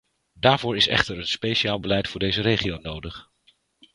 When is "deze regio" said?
2.19-2.77